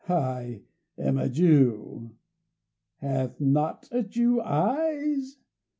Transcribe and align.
I 0.09 0.63
am 0.97 1.19
a 1.19 1.29
Jew!... 1.29 2.15
Hath 2.95 3.39
not 3.39 3.87
a 3.91 4.01
Jew 4.01 4.41
eyes? 4.43 5.37